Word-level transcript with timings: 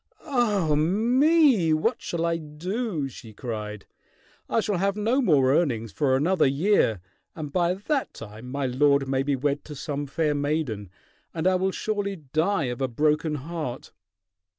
"Ah 0.25 0.73
me! 0.73 1.73
What 1.75 2.01
shall 2.01 2.25
I 2.25 2.37
do?" 2.37 3.07
she 3.07 3.33
cried. 3.33 3.85
"I 4.49 4.59
shall 4.59 4.77
have 4.79 4.95
no 4.97 5.21
more 5.21 5.53
earnings 5.53 5.91
for 5.91 6.15
another 6.15 6.47
year, 6.47 7.01
and 7.35 7.53
by 7.53 7.75
that 7.75 8.11
time 8.15 8.49
my 8.49 8.65
lord 8.65 9.07
may 9.07 9.21
be 9.21 9.35
wed 9.35 9.63
to 9.65 9.75
some 9.75 10.07
fair 10.07 10.33
maiden, 10.33 10.89
and 11.35 11.45
I 11.45 11.53
will 11.53 11.69
surely 11.71 12.15
die 12.15 12.63
of 12.63 12.81
a 12.81 12.87
broken 12.87 13.35
heart!" 13.35 13.91